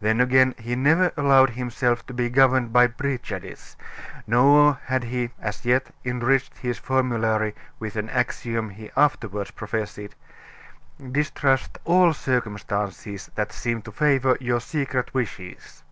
[0.00, 3.76] Then again, he never allowed himself to be governed by prejudice,
[4.26, 10.16] nor had he as yet enriched his formulary with an axiom he afterward professed:
[11.12, 15.84] "Distrust all circumstances that seem to favor your secret wishes."